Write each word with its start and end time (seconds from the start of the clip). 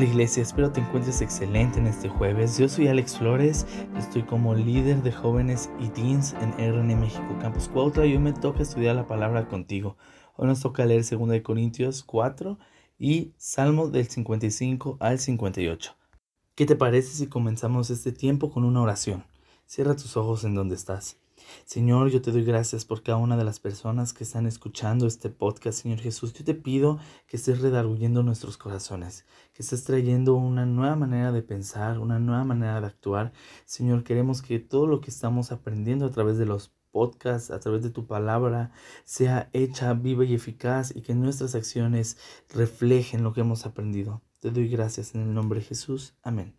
Hola 0.00 0.08
iglesia, 0.08 0.42
espero 0.42 0.72
te 0.72 0.80
encuentres 0.80 1.20
excelente 1.20 1.78
en 1.78 1.86
este 1.86 2.08
jueves. 2.08 2.56
Yo 2.56 2.70
soy 2.70 2.88
Alex 2.88 3.18
Flores, 3.18 3.66
estoy 3.98 4.22
como 4.22 4.54
líder 4.54 5.02
de 5.02 5.12
jóvenes 5.12 5.68
y 5.78 5.88
teens 5.88 6.34
en 6.40 6.52
RN 6.52 6.98
México 6.98 7.36
Campus 7.38 7.68
Cuautla 7.68 8.06
y 8.06 8.12
hoy 8.14 8.18
me 8.18 8.32
toca 8.32 8.62
estudiar 8.62 8.96
la 8.96 9.06
palabra 9.06 9.46
contigo. 9.46 9.98
Hoy 10.36 10.46
nos 10.46 10.60
toca 10.60 10.86
leer 10.86 11.04
2 11.04 11.42
Corintios 11.42 12.02
4 12.02 12.58
y 12.98 13.34
Salmos 13.36 13.92
del 13.92 14.08
55 14.08 14.96
al 15.00 15.18
58. 15.18 15.94
¿Qué 16.54 16.64
te 16.64 16.76
parece 16.76 17.12
si 17.12 17.26
comenzamos 17.26 17.90
este 17.90 18.10
tiempo 18.10 18.50
con 18.50 18.64
una 18.64 18.80
oración? 18.80 19.26
Cierra 19.66 19.96
tus 19.96 20.16
ojos 20.16 20.44
en 20.44 20.54
donde 20.54 20.76
estás. 20.76 21.18
Señor, 21.64 22.10
yo 22.10 22.20
te 22.22 22.32
doy 22.32 22.44
gracias 22.44 22.84
por 22.84 23.02
cada 23.02 23.18
una 23.18 23.36
de 23.36 23.44
las 23.44 23.60
personas 23.60 24.12
que 24.12 24.24
están 24.24 24.46
escuchando 24.46 25.06
este 25.06 25.30
podcast, 25.30 25.82
Señor 25.82 25.98
Jesús. 25.98 26.32
Yo 26.32 26.44
te 26.44 26.54
pido 26.54 26.98
que 27.26 27.36
estés 27.36 27.60
redarguyendo 27.60 28.22
nuestros 28.22 28.56
corazones, 28.56 29.24
que 29.52 29.62
estés 29.62 29.84
trayendo 29.84 30.34
una 30.34 30.66
nueva 30.66 30.96
manera 30.96 31.32
de 31.32 31.42
pensar, 31.42 31.98
una 31.98 32.18
nueva 32.18 32.44
manera 32.44 32.80
de 32.80 32.86
actuar. 32.86 33.32
Señor, 33.64 34.04
queremos 34.04 34.42
que 34.42 34.58
todo 34.58 34.86
lo 34.86 35.00
que 35.00 35.10
estamos 35.10 35.52
aprendiendo 35.52 36.06
a 36.06 36.10
través 36.10 36.38
de 36.38 36.46
los 36.46 36.72
podcasts, 36.90 37.50
a 37.50 37.60
través 37.60 37.82
de 37.82 37.90
tu 37.90 38.06
palabra, 38.06 38.72
sea 39.04 39.48
hecha 39.52 39.92
viva 39.94 40.24
y 40.24 40.34
eficaz 40.34 40.94
y 40.94 41.02
que 41.02 41.14
nuestras 41.14 41.54
acciones 41.54 42.18
reflejen 42.48 43.22
lo 43.22 43.32
que 43.32 43.40
hemos 43.40 43.66
aprendido. 43.66 44.22
Te 44.40 44.50
doy 44.50 44.68
gracias 44.68 45.14
en 45.14 45.22
el 45.22 45.34
nombre 45.34 45.60
de 45.60 45.66
Jesús. 45.66 46.14
Amén. 46.22 46.56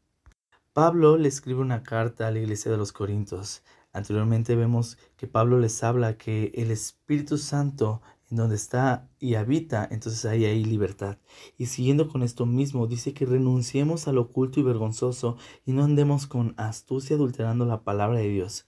Pablo 0.73 1.17
le 1.17 1.27
escribe 1.27 1.59
una 1.59 1.83
carta 1.83 2.27
a 2.27 2.31
la 2.31 2.39
iglesia 2.39 2.71
de 2.71 2.77
los 2.77 2.93
Corintios. 2.93 3.61
Anteriormente 3.93 4.55
vemos 4.55 4.97
que 5.17 5.27
Pablo 5.27 5.59
les 5.59 5.83
habla 5.83 6.17
que 6.17 6.51
el 6.55 6.71
Espíritu 6.71 7.37
Santo 7.37 8.01
en 8.31 8.37
donde 8.37 8.55
está 8.55 9.09
y 9.19 9.35
habita, 9.35 9.87
entonces 9.91 10.23
ahí 10.25 10.45
hay 10.45 10.63
libertad. 10.63 11.17
Y 11.57 11.65
siguiendo 11.65 12.07
con 12.07 12.23
esto 12.23 12.45
mismo, 12.45 12.87
dice 12.87 13.13
que 13.13 13.25
renunciemos 13.25 14.07
al 14.07 14.17
oculto 14.17 14.59
y 14.59 14.63
vergonzoso 14.63 15.37
y 15.65 15.73
no 15.73 15.83
andemos 15.83 16.27
con 16.27 16.53
astucia 16.57 17.17
adulterando 17.17 17.65
la 17.65 17.83
palabra 17.83 18.19
de 18.19 18.29
Dios. 18.29 18.67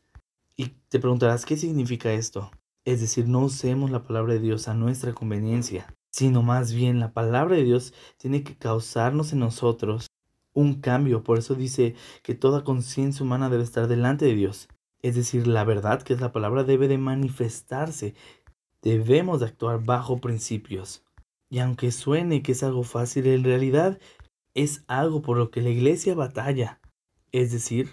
Y 0.58 0.74
te 0.90 1.00
preguntarás, 1.00 1.46
¿qué 1.46 1.56
significa 1.56 2.12
esto? 2.12 2.52
Es 2.84 3.00
decir, 3.00 3.28
no 3.30 3.40
usemos 3.40 3.90
la 3.90 4.04
palabra 4.04 4.34
de 4.34 4.42
Dios 4.42 4.68
a 4.68 4.74
nuestra 4.74 5.14
conveniencia, 5.14 5.96
sino 6.10 6.44
más 6.44 6.74
bien 6.74 7.00
la 7.00 7.14
palabra 7.14 7.56
de 7.56 7.64
Dios 7.64 7.94
tiene 8.18 8.44
que 8.44 8.58
causarnos 8.58 9.32
en 9.32 9.40
nosotros 9.40 10.08
un 10.54 10.82
cambio. 10.82 11.24
Por 11.24 11.40
eso 11.40 11.56
dice 11.56 11.96
que 12.22 12.36
toda 12.36 12.66
conciencia 12.66 13.24
humana 13.26 13.50
debe 13.50 13.64
estar 13.64 13.88
delante 13.88 14.26
de 14.26 14.36
Dios. 14.36 14.68
Es 15.04 15.16
decir, 15.16 15.48
la 15.48 15.66
verdad 15.66 16.02
que 16.02 16.14
es 16.14 16.22
la 16.22 16.32
palabra 16.32 16.64
debe 16.64 16.88
de 16.88 16.98
manifestarse. 16.98 18.16
Debemos 18.82 19.42
de 19.42 19.48
actuar 19.48 19.84
bajo 19.84 20.20
principios. 20.20 21.04
Y 21.50 21.60
aunque 21.60 21.92
suene 21.92 22.42
que 22.42 22.54
es 22.54 22.64
algo 22.64 22.84
fácil, 22.84 23.28
en 23.28 23.44
realidad 23.44 24.00
es 24.56 24.84
algo 24.88 25.22
por 25.22 25.38
lo 25.38 25.52
que 25.52 25.62
la 25.62 25.70
iglesia 25.70 26.16
batalla. 26.16 26.80
Es 27.34 27.52
decir, 27.52 27.92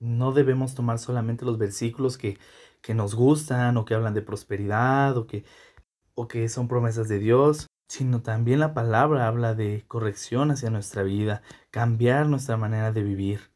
no 0.00 0.32
debemos 0.32 0.74
tomar 0.74 0.98
solamente 0.98 1.44
los 1.44 1.56
versículos 1.56 2.18
que, 2.18 2.38
que 2.82 2.94
nos 2.94 3.14
gustan 3.14 3.76
o 3.76 3.84
que 3.84 3.94
hablan 3.94 4.14
de 4.14 4.22
prosperidad 4.22 5.16
o 5.16 5.26
que, 5.26 5.44
o 6.14 6.26
que 6.26 6.48
son 6.48 6.66
promesas 6.66 7.08
de 7.08 7.20
Dios, 7.20 7.68
sino 7.88 8.22
también 8.22 8.58
la 8.58 8.74
palabra 8.74 9.28
habla 9.28 9.54
de 9.54 9.84
corrección 9.86 10.50
hacia 10.50 10.70
nuestra 10.70 11.04
vida, 11.04 11.42
cambiar 11.70 12.26
nuestra 12.26 12.56
manera 12.56 12.92
de 12.92 13.02
vivir. 13.02 13.49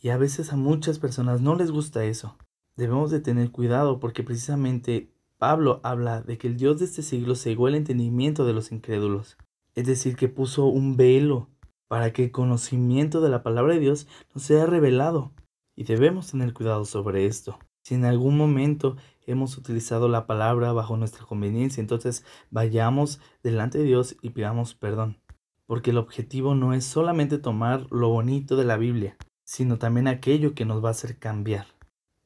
Y 0.00 0.10
a 0.10 0.16
veces 0.16 0.52
a 0.52 0.56
muchas 0.56 0.98
personas 0.98 1.40
no 1.40 1.56
les 1.56 1.70
gusta 1.70 2.04
eso. 2.04 2.36
Debemos 2.76 3.10
de 3.10 3.20
tener 3.20 3.50
cuidado 3.50 3.98
porque 3.98 4.22
precisamente 4.22 5.10
Pablo 5.38 5.80
habla 5.82 6.22
de 6.22 6.38
que 6.38 6.46
el 6.46 6.56
Dios 6.56 6.78
de 6.78 6.84
este 6.84 7.02
siglo 7.02 7.34
cegó 7.34 7.68
el 7.68 7.74
entendimiento 7.74 8.44
de 8.44 8.52
los 8.52 8.70
incrédulos. 8.70 9.36
Es 9.74 9.86
decir, 9.86 10.16
que 10.16 10.28
puso 10.28 10.66
un 10.66 10.96
velo 10.96 11.48
para 11.88 12.12
que 12.12 12.24
el 12.24 12.30
conocimiento 12.30 13.20
de 13.20 13.30
la 13.30 13.42
palabra 13.42 13.74
de 13.74 13.80
Dios 13.80 14.06
no 14.34 14.40
sea 14.40 14.66
revelado. 14.66 15.32
Y 15.74 15.84
debemos 15.84 16.30
tener 16.30 16.52
cuidado 16.52 16.84
sobre 16.84 17.26
esto. 17.26 17.58
Si 17.82 17.94
en 17.94 18.04
algún 18.04 18.36
momento 18.36 18.96
hemos 19.26 19.56
utilizado 19.56 20.08
la 20.08 20.26
palabra 20.26 20.72
bajo 20.72 20.96
nuestra 20.96 21.24
conveniencia, 21.24 21.80
entonces 21.80 22.24
vayamos 22.50 23.20
delante 23.42 23.78
de 23.78 23.84
Dios 23.84 24.16
y 24.22 24.30
pidamos 24.30 24.74
perdón. 24.74 25.18
Porque 25.66 25.90
el 25.90 25.98
objetivo 25.98 26.54
no 26.54 26.74
es 26.74 26.84
solamente 26.84 27.38
tomar 27.38 27.86
lo 27.90 28.08
bonito 28.08 28.56
de 28.56 28.64
la 28.64 28.76
Biblia, 28.76 29.16
sino 29.48 29.78
también 29.78 30.08
aquello 30.08 30.54
que 30.54 30.66
nos 30.66 30.84
va 30.84 30.88
a 30.88 30.90
hacer 30.90 31.16
cambiar. 31.16 31.68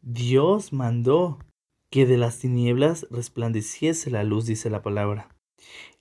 Dios 0.00 0.72
mandó 0.72 1.38
que 1.88 2.04
de 2.04 2.16
las 2.16 2.40
tinieblas 2.40 3.06
resplandeciese 3.12 4.10
la 4.10 4.24
luz, 4.24 4.46
dice 4.46 4.70
la 4.70 4.82
palabra. 4.82 5.28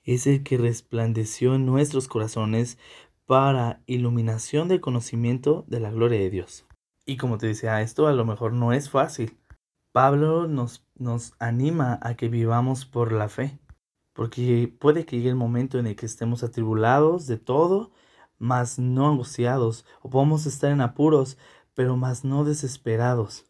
Es 0.03 0.25
el 0.25 0.41
que 0.41 0.57
resplandeció 0.57 1.53
en 1.53 1.67
nuestros 1.67 2.07
corazones 2.07 2.79
para 3.27 3.83
iluminación 3.85 4.67
del 4.67 4.81
conocimiento 4.81 5.63
de 5.67 5.79
la 5.79 5.91
gloria 5.91 6.17
de 6.17 6.31
Dios. 6.31 6.65
Y 7.05 7.17
como 7.17 7.37
te 7.37 7.45
decía, 7.45 7.83
esto 7.83 8.07
a 8.07 8.13
lo 8.13 8.25
mejor 8.25 8.53
no 8.53 8.73
es 8.73 8.89
fácil. 8.89 9.37
Pablo 9.91 10.47
nos, 10.47 10.83
nos 10.95 11.33
anima 11.37 11.99
a 12.01 12.15
que 12.15 12.29
vivamos 12.29 12.87
por 12.87 13.11
la 13.11 13.29
fe, 13.29 13.59
porque 14.13 14.73
puede 14.79 15.05
que 15.05 15.17
llegue 15.17 15.29
el 15.29 15.35
momento 15.35 15.77
en 15.77 15.85
el 15.85 15.95
que 15.95 16.07
estemos 16.07 16.41
atribulados 16.41 17.27
de 17.27 17.37
todo, 17.37 17.91
mas 18.41 18.79
no 18.79 19.07
angustiados, 19.07 19.85
o 20.01 20.09
podemos 20.09 20.47
estar 20.47 20.71
en 20.71 20.81
apuros, 20.81 21.37
pero 21.75 21.95
más 21.95 22.25
no 22.25 22.43
desesperados. 22.43 23.45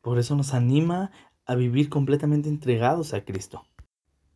Por 0.00 0.18
eso 0.18 0.36
nos 0.36 0.54
anima 0.54 1.10
a 1.46 1.56
vivir 1.56 1.88
completamente 1.88 2.48
entregados 2.48 3.12
a 3.12 3.24
Cristo, 3.24 3.64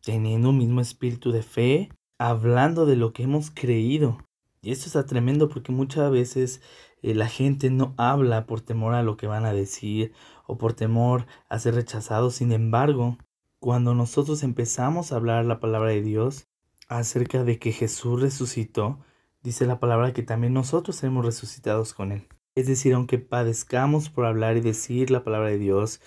teniendo 0.03 0.49
un 0.49 0.57
mismo 0.57 0.81
espíritu 0.81 1.31
de 1.31 1.43
fe, 1.43 1.89
hablando 2.19 2.85
de 2.85 2.97
lo 2.97 3.13
que 3.13 3.23
hemos 3.23 3.51
creído. 3.51 4.17
Y 4.61 4.71
esto 4.71 4.87
está 4.87 5.05
tremendo 5.05 5.47
porque 5.47 5.71
muchas 5.71 6.11
veces 6.11 6.61
eh, 7.01 7.15
la 7.15 7.27
gente 7.27 7.69
no 7.69 7.93
habla 7.97 8.45
por 8.45 8.61
temor 8.61 8.93
a 8.93 9.03
lo 9.03 9.15
que 9.15 9.27
van 9.27 9.45
a 9.45 9.53
decir 9.53 10.13
o 10.45 10.57
por 10.57 10.73
temor 10.73 11.25
a 11.47 11.57
ser 11.57 11.75
rechazados. 11.75 12.35
Sin 12.35 12.51
embargo, 12.51 13.17
cuando 13.59 13.95
nosotros 13.95 14.43
empezamos 14.43 15.11
a 15.11 15.15
hablar 15.15 15.45
la 15.45 15.59
palabra 15.59 15.91
de 15.91 16.01
Dios 16.01 16.47
acerca 16.89 17.43
de 17.43 17.57
que 17.59 17.71
Jesús 17.71 18.21
resucitó, 18.21 18.99
dice 19.43 19.65
la 19.65 19.79
palabra 19.79 20.13
que 20.13 20.23
también 20.23 20.53
nosotros 20.53 20.95
seremos 20.95 21.25
resucitados 21.25 21.93
con 21.93 22.11
Él. 22.11 22.27
Es 22.55 22.67
decir, 22.67 22.93
aunque 22.93 23.17
padezcamos 23.17 24.09
por 24.09 24.25
hablar 24.25 24.57
y 24.57 24.61
decir 24.61 25.09
la 25.09 25.23
palabra 25.23 25.49
de 25.49 25.57
Dios, 25.57 26.01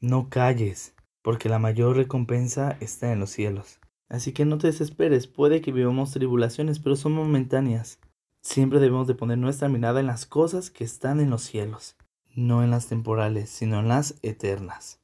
no 0.00 0.28
calles, 0.30 0.94
porque 1.22 1.48
la 1.48 1.58
mayor 1.58 1.96
recompensa 1.96 2.76
está 2.80 3.12
en 3.12 3.20
los 3.20 3.30
cielos. 3.30 3.78
Así 4.08 4.32
que 4.32 4.44
no 4.44 4.58
te 4.58 4.66
desesperes, 4.66 5.26
puede 5.26 5.60
que 5.60 5.72
vivamos 5.72 6.12
tribulaciones, 6.12 6.78
pero 6.78 6.96
son 6.96 7.12
momentáneas. 7.12 7.98
Siempre 8.40 8.80
debemos 8.80 9.06
de 9.06 9.14
poner 9.14 9.38
nuestra 9.38 9.68
mirada 9.68 10.00
en 10.00 10.06
las 10.06 10.26
cosas 10.26 10.70
que 10.70 10.84
están 10.84 11.20
en 11.20 11.30
los 11.30 11.42
cielos, 11.42 11.96
no 12.34 12.62
en 12.62 12.70
las 12.70 12.88
temporales, 12.88 13.50
sino 13.50 13.80
en 13.80 13.88
las 13.88 14.16
eternas. 14.22 15.00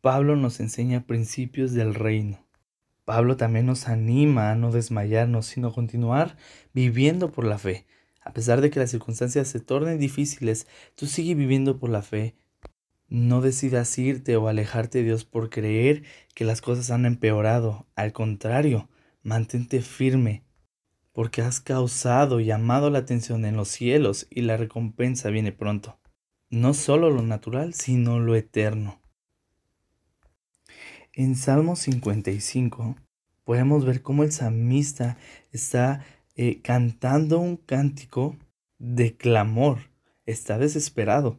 Pablo 0.00 0.34
nos 0.34 0.58
enseña 0.58 1.06
principios 1.06 1.72
del 1.72 1.94
reino. 1.94 2.44
Pablo 3.04 3.36
también 3.36 3.66
nos 3.66 3.88
anima 3.88 4.50
a 4.50 4.54
no 4.54 4.70
desmayarnos, 4.70 5.46
sino 5.46 5.72
continuar 5.72 6.36
viviendo 6.72 7.32
por 7.32 7.44
la 7.44 7.58
fe. 7.58 7.86
A 8.20 8.32
pesar 8.32 8.60
de 8.60 8.70
que 8.70 8.78
las 8.78 8.90
circunstancias 8.90 9.48
se 9.48 9.60
tornen 9.60 9.98
difíciles, 9.98 10.68
tú 10.94 11.06
sigue 11.06 11.34
viviendo 11.34 11.78
por 11.78 11.90
la 11.90 12.02
fe. 12.02 12.36
No 13.08 13.40
decidas 13.40 13.98
irte 13.98 14.36
o 14.36 14.48
alejarte 14.48 14.98
de 14.98 15.04
Dios 15.04 15.24
por 15.24 15.50
creer 15.50 16.04
que 16.34 16.44
las 16.44 16.62
cosas 16.62 16.90
han 16.90 17.04
empeorado. 17.04 17.86
Al 17.96 18.12
contrario, 18.12 18.88
mantente 19.22 19.82
firme, 19.82 20.44
porque 21.12 21.42
has 21.42 21.60
causado 21.60 22.40
y 22.40 22.46
llamado 22.46 22.88
la 22.88 23.00
atención 23.00 23.44
en 23.44 23.56
los 23.56 23.68
cielos 23.68 24.28
y 24.30 24.42
la 24.42 24.56
recompensa 24.56 25.28
viene 25.30 25.52
pronto. 25.52 25.98
No 26.48 26.72
solo 26.74 27.10
lo 27.10 27.22
natural, 27.22 27.74
sino 27.74 28.20
lo 28.20 28.36
eterno. 28.36 29.01
En 31.14 31.36
Salmo 31.36 31.76
55 31.76 32.96
podemos 33.44 33.84
ver 33.84 34.00
cómo 34.00 34.22
el 34.22 34.32
salmista 34.32 35.18
está 35.50 36.02
eh, 36.36 36.62
cantando 36.62 37.38
un 37.38 37.58
cántico 37.58 38.34
de 38.78 39.14
clamor. 39.14 39.90
está 40.24 40.56
desesperado. 40.56 41.36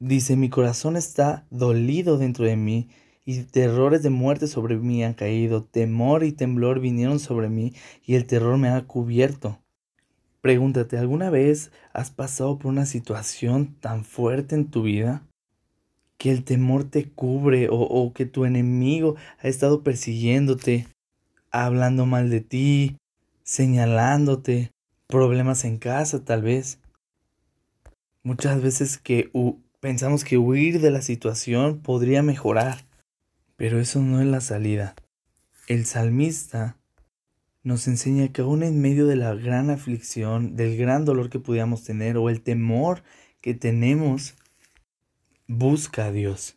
Dice, 0.00 0.34
mi 0.34 0.48
corazón 0.50 0.96
está 0.96 1.46
dolido 1.48 2.18
dentro 2.18 2.44
de 2.44 2.56
mí 2.56 2.88
y 3.24 3.44
terrores 3.44 4.02
de 4.02 4.10
muerte 4.10 4.48
sobre 4.48 4.76
mí 4.76 5.04
han 5.04 5.14
caído, 5.14 5.62
temor 5.62 6.24
y 6.24 6.32
temblor 6.32 6.80
vinieron 6.80 7.20
sobre 7.20 7.48
mí 7.48 7.74
y 8.04 8.16
el 8.16 8.26
terror 8.26 8.58
me 8.58 8.68
ha 8.68 8.84
cubierto. 8.88 9.60
Pregúntate, 10.40 10.98
¿alguna 10.98 11.30
vez 11.30 11.70
has 11.92 12.10
pasado 12.10 12.58
por 12.58 12.72
una 12.72 12.84
situación 12.84 13.76
tan 13.78 14.04
fuerte 14.04 14.56
en 14.56 14.72
tu 14.72 14.82
vida? 14.82 15.27
Que 16.18 16.30
el 16.30 16.44
temor 16.44 16.84
te 16.84 17.08
cubre 17.08 17.68
o, 17.70 18.12
que 18.12 18.26
tu 18.26 18.44
enemigo 18.44 19.16
ha 19.40 19.48
estado 19.48 19.82
persiguiéndote, 19.82 20.88
hablando 21.50 22.06
mal 22.06 22.28
de 22.28 22.40
ti, 22.40 22.96
señalándote, 23.44 24.70
problemas 25.06 25.64
en 25.64 25.78
casa 25.78 26.24
tal 26.24 26.42
vez. 26.42 26.80
Muchas 28.22 28.60
veces 28.60 28.98
que 28.98 29.30
pensamos 29.80 30.24
que 30.24 30.38
huir 30.38 30.80
de 30.80 30.90
la 30.90 31.02
situación 31.02 31.78
podría 31.78 32.22
mejorar, 32.22 32.84
pero 33.56 33.78
eso 33.78 34.02
no 34.02 34.20
es 34.20 34.26
la 34.26 34.40
salida. 34.40 34.96
El 35.68 35.86
salmista 35.86 36.76
nos 37.62 37.86
enseña 37.88 38.28
que 38.32 38.42
aún 38.42 38.62
en 38.62 38.80
medio 38.80 39.06
de 39.06 39.16
la 39.16 39.34
gran 39.34 39.70
aflicción, 39.70 40.56
del 40.56 40.76
gran 40.76 41.04
dolor 41.04 41.28
que 41.28 41.38
pudiéramos 41.38 41.84
tener 41.84 42.16
o 42.16 42.30
el 42.30 42.40
temor 42.40 43.02
que 43.40 43.54
tenemos, 43.54 44.36
busca 45.48 46.06
a 46.06 46.12
Dios. 46.12 46.56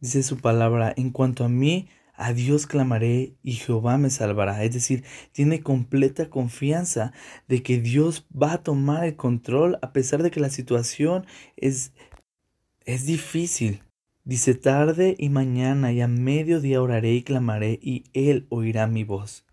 Dice 0.00 0.22
su 0.22 0.38
palabra, 0.38 0.94
en 0.96 1.10
cuanto 1.10 1.44
a 1.44 1.48
mí, 1.48 1.88
a 2.14 2.32
Dios 2.32 2.66
clamaré 2.66 3.34
y 3.42 3.52
Jehová 3.52 3.98
me 3.98 4.10
salvará. 4.10 4.64
Es 4.64 4.72
decir, 4.72 5.04
tiene 5.32 5.60
completa 5.60 6.30
confianza 6.30 7.12
de 7.48 7.62
que 7.62 7.78
Dios 7.78 8.26
va 8.30 8.54
a 8.54 8.62
tomar 8.62 9.04
el 9.04 9.16
control 9.16 9.78
a 9.82 9.92
pesar 9.92 10.22
de 10.22 10.30
que 10.30 10.40
la 10.40 10.50
situación 10.50 11.26
es, 11.56 11.92
es 12.84 13.06
difícil. 13.06 13.82
Dice, 14.24 14.54
tarde 14.54 15.16
y 15.18 15.30
mañana 15.30 15.92
y 15.92 16.00
a 16.00 16.06
mediodía 16.06 16.80
oraré 16.80 17.14
y 17.14 17.22
clamaré 17.24 17.80
y 17.82 18.04
Él 18.12 18.46
oirá 18.50 18.86
mi 18.86 19.02
voz. 19.02 19.44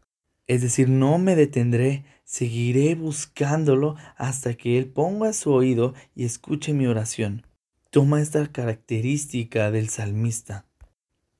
Es 0.46 0.62
decir, 0.62 0.90
no 0.90 1.18
me 1.18 1.36
detendré, 1.36 2.06
seguiré 2.24 2.94
buscándolo 2.94 3.96
hasta 4.16 4.54
que 4.54 4.78
Él 4.78 4.88
ponga 4.88 5.34
su 5.34 5.52
oído 5.52 5.96
y 6.16 6.26
escuche 6.26 6.74
mi 6.74 6.86
oración. 6.86 7.49
Toma 7.90 8.22
esta 8.22 8.52
característica 8.52 9.72
del 9.72 9.90
salmista 9.90 10.70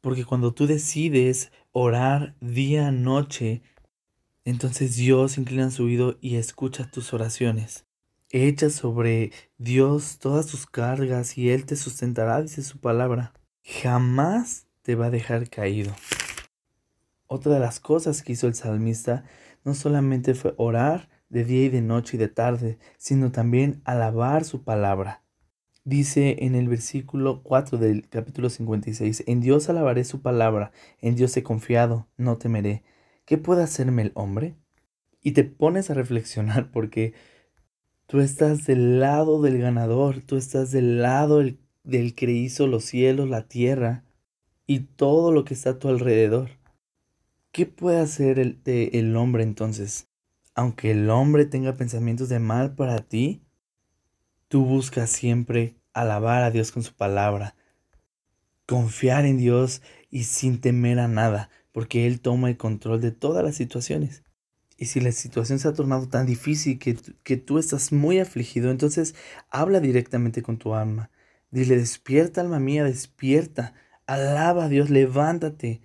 porque 0.02 0.26
cuando 0.26 0.54
tú 0.54 0.68
decides 0.68 1.52
orar 1.72 2.36
día, 2.40 2.92
noche, 2.92 3.62
entonces 4.46 4.96
Dios 4.96 5.38
inclina 5.38 5.72
su 5.72 5.84
oído 5.84 6.18
y 6.22 6.36
escucha 6.36 6.90
tus 6.90 7.14
oraciones. 7.14 7.86
Echa 8.30 8.70
sobre 8.70 9.32
Dios 9.58 10.20
todas 10.20 10.48
tus 10.48 10.68
cargas 10.68 11.38
y 11.38 11.50
Él 11.50 11.66
te 11.66 11.76
sustentará, 11.76 12.42
dice 12.42 12.64
su 12.64 12.80
palabra. 12.80 13.34
Jamás 13.64 14.68
te 14.84 14.96
va 14.96 15.08
a 15.08 15.12
dejar 15.12 15.50
caído. 15.50 15.94
Otra 17.28 17.54
de 17.54 17.60
las 17.60 17.80
cosas 17.80 18.24
que 18.24 18.34
hizo 18.34 18.48
el 18.48 18.56
salmista 18.56 19.26
no 19.64 19.74
solamente 19.74 20.34
fue 20.34 20.54
orar 20.58 21.10
de 21.28 21.44
día 21.44 21.66
y 21.66 21.70
de 21.70 21.82
noche 21.82 22.18
y 22.18 22.20
de 22.20 22.30
tarde, 22.30 22.80
sino 22.98 23.32
también 23.32 23.82
alabar 23.84 24.46
su 24.46 24.64
palabra. 24.64 25.24
Dice 25.90 26.46
en 26.46 26.54
el 26.54 26.68
versículo 26.68 27.42
4 27.42 27.80
del 27.80 28.08
capítulo 28.10 28.52
56, 28.52 29.24
en 29.26 29.42
Dios 29.42 29.70
alabaré 29.70 30.04
su 30.04 30.22
palabra, 30.22 30.72
en 31.02 31.16
Dios 31.16 31.36
he 31.36 31.42
confiado, 31.42 32.08
no 32.16 32.38
temeré. 32.38 32.84
¿Qué 33.26 33.40
puede 33.40 33.64
hacerme 33.64 34.04
el 34.04 34.12
hombre? 34.14 34.56
Y 35.24 35.32
te 35.32 35.44
pones 35.46 35.90
a 35.90 35.96
reflexionar 35.96 36.70
porque 36.70 37.16
tú 38.06 38.20
estás 38.20 38.68
del 38.68 39.00
lado 39.00 39.42
del 39.42 39.58
ganador, 39.58 40.22
tú 40.22 40.36
estás 40.38 40.70
del 40.70 41.02
lado 41.02 41.40
del, 41.40 42.14
que 42.14 42.30
hizo 42.30 42.68
los 42.68 42.86
cielos, 42.86 43.28
la 43.28 43.48
tierra 43.48 44.04
y 44.68 44.82
todo 44.82 45.32
lo 45.32 45.44
que 45.44 45.56
está 45.56 45.72
a 45.72 45.80
tu 45.80 45.88
alrededor. 45.88 46.52
¿Qué 47.52 47.66
puede 47.66 48.00
hacer 48.00 48.38
el, 48.38 48.62
el 48.66 49.16
hombre 49.16 49.42
entonces? 49.42 50.08
Aunque 50.54 50.92
el 50.92 51.10
hombre 51.10 51.46
tenga 51.46 51.78
pensamientos 51.78 52.30
de 52.30 52.38
mal 52.38 52.76
para 52.76 53.00
ti, 53.00 53.42
tú 54.50 54.66
buscas 54.66 55.10
siempre 55.10 55.79
alabar 55.94 56.44
a 56.44 56.52
Dios 56.52 56.72
con 56.72 56.84
su 56.84 56.94
palabra, 56.94 57.56
confiar 58.66 59.26
en 59.26 59.38
Dios 59.38 59.82
y 60.10 60.24
sin 60.24 60.62
temer 60.62 61.00
a 61.00 61.08
nada, 61.08 61.50
porque 61.72 62.08
Él 62.08 62.22
toma 62.22 62.50
el 62.50 62.58
control 62.58 63.02
de 63.02 63.12
todas 63.12 63.44
las 63.44 63.56
situaciones. 63.56 64.24
Y 64.78 64.86
si 64.86 65.02
la 65.02 65.12
situación 65.12 65.60
se 65.60 65.68
ha 65.68 65.74
tornado 65.74 66.08
tan 66.08 66.26
difícil 66.26 66.80
que, 66.80 66.98
que 67.24 67.36
tú 67.36 67.58
estás 67.58 67.92
muy 67.92 68.20
afligido, 68.20 68.72
entonces 68.72 69.14
habla 69.50 69.82
directamente 69.82 70.42
con 70.42 70.58
tu 70.58 70.74
alma. 70.74 71.12
Dile, 71.52 71.78
despierta 71.78 72.42
alma 72.42 72.60
mía, 72.60 72.86
despierta, 72.86 73.74
alaba 74.06 74.66
a 74.66 74.70
Dios, 74.70 74.90
levántate. 74.90 75.82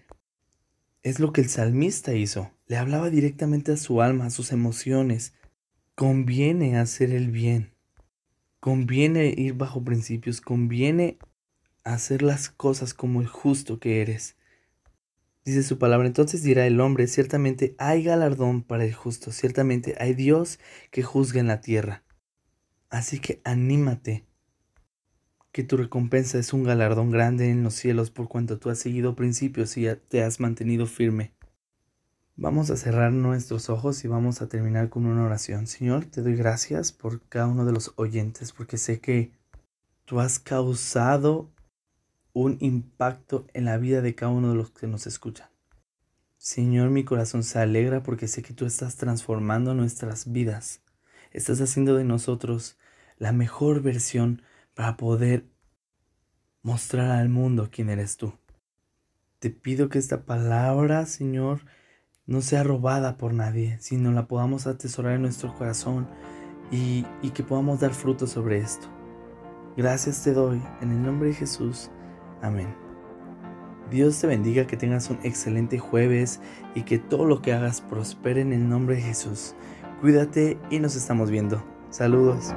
Es 1.02 1.18
lo 1.18 1.32
que 1.32 1.40
el 1.40 1.48
salmista 1.48 2.14
hizo. 2.14 2.52
Le 2.66 2.76
hablaba 2.76 3.10
directamente 3.10 3.72
a 3.72 3.76
su 3.76 4.00
alma, 4.00 4.26
a 4.26 4.30
sus 4.30 4.52
emociones. 4.52 5.34
Conviene 5.94 6.78
hacer 6.78 7.10
el 7.10 7.30
bien. 7.30 7.73
Conviene 8.64 9.34
ir 9.36 9.52
bajo 9.52 9.84
principios, 9.84 10.40
conviene 10.40 11.18
hacer 11.82 12.22
las 12.22 12.48
cosas 12.48 12.94
como 12.94 13.20
el 13.20 13.26
justo 13.26 13.78
que 13.78 14.00
eres. 14.00 14.38
Dice 15.44 15.62
su 15.62 15.78
palabra, 15.78 16.06
entonces 16.06 16.42
dirá 16.42 16.66
el 16.66 16.80
hombre, 16.80 17.06
ciertamente 17.06 17.74
hay 17.76 18.04
galardón 18.04 18.62
para 18.62 18.86
el 18.86 18.94
justo, 18.94 19.32
ciertamente 19.32 19.96
hay 19.98 20.14
Dios 20.14 20.60
que 20.90 21.02
juzga 21.02 21.40
en 21.40 21.46
la 21.46 21.60
tierra. 21.60 22.04
Así 22.88 23.18
que 23.18 23.42
anímate, 23.44 24.24
que 25.52 25.62
tu 25.62 25.76
recompensa 25.76 26.38
es 26.38 26.54
un 26.54 26.64
galardón 26.64 27.10
grande 27.10 27.50
en 27.50 27.64
los 27.64 27.74
cielos 27.74 28.10
por 28.10 28.28
cuanto 28.28 28.58
tú 28.58 28.70
has 28.70 28.78
seguido 28.78 29.14
principios 29.14 29.76
y 29.76 29.86
te 30.08 30.22
has 30.22 30.40
mantenido 30.40 30.86
firme. 30.86 31.34
Vamos 32.36 32.68
a 32.70 32.76
cerrar 32.76 33.12
nuestros 33.12 33.70
ojos 33.70 34.04
y 34.04 34.08
vamos 34.08 34.42
a 34.42 34.48
terminar 34.48 34.88
con 34.88 35.06
una 35.06 35.24
oración. 35.24 35.68
Señor, 35.68 36.06
te 36.06 36.20
doy 36.20 36.34
gracias 36.34 36.90
por 36.90 37.20
cada 37.28 37.46
uno 37.46 37.64
de 37.64 37.70
los 37.70 37.92
oyentes 37.94 38.50
porque 38.50 38.76
sé 38.76 38.98
que 38.98 39.30
tú 40.04 40.18
has 40.18 40.40
causado 40.40 41.48
un 42.32 42.56
impacto 42.58 43.46
en 43.54 43.66
la 43.66 43.78
vida 43.78 44.02
de 44.02 44.16
cada 44.16 44.32
uno 44.32 44.50
de 44.50 44.56
los 44.56 44.72
que 44.72 44.88
nos 44.88 45.06
escuchan. 45.06 45.48
Señor, 46.36 46.90
mi 46.90 47.04
corazón 47.04 47.44
se 47.44 47.60
alegra 47.60 48.02
porque 48.02 48.26
sé 48.26 48.42
que 48.42 48.52
tú 48.52 48.66
estás 48.66 48.96
transformando 48.96 49.72
nuestras 49.72 50.32
vidas. 50.32 50.80
Estás 51.30 51.60
haciendo 51.60 51.94
de 51.94 52.02
nosotros 52.02 52.76
la 53.16 53.30
mejor 53.30 53.80
versión 53.80 54.42
para 54.74 54.96
poder 54.96 55.44
mostrar 56.62 57.12
al 57.12 57.28
mundo 57.28 57.68
quién 57.70 57.90
eres 57.90 58.16
tú. 58.16 58.34
Te 59.38 59.50
pido 59.50 59.88
que 59.88 60.00
esta 60.00 60.24
palabra, 60.24 61.06
Señor, 61.06 61.60
no 62.26 62.40
sea 62.40 62.62
robada 62.62 63.16
por 63.16 63.34
nadie, 63.34 63.76
sino 63.80 64.12
la 64.12 64.26
podamos 64.26 64.66
atesorar 64.66 65.14
en 65.14 65.22
nuestro 65.22 65.54
corazón 65.54 66.08
y, 66.70 67.06
y 67.22 67.30
que 67.30 67.42
podamos 67.42 67.80
dar 67.80 67.92
fruto 67.92 68.26
sobre 68.26 68.58
esto. 68.58 68.88
Gracias 69.76 70.22
te 70.22 70.32
doy 70.32 70.62
en 70.80 70.90
el 70.90 71.02
nombre 71.02 71.28
de 71.28 71.34
Jesús. 71.34 71.90
Amén. 72.42 72.74
Dios 73.90 74.18
te 74.18 74.26
bendiga, 74.26 74.66
que 74.66 74.76
tengas 74.76 75.10
un 75.10 75.18
excelente 75.22 75.78
jueves 75.78 76.40
y 76.74 76.82
que 76.82 76.98
todo 76.98 77.26
lo 77.26 77.42
que 77.42 77.52
hagas 77.52 77.80
prospere 77.80 78.40
en 78.40 78.52
el 78.52 78.68
nombre 78.68 78.96
de 78.96 79.02
Jesús. 79.02 79.54
Cuídate 80.00 80.58
y 80.70 80.78
nos 80.78 80.96
estamos 80.96 81.30
viendo. 81.30 81.62
Saludos. 81.90 82.54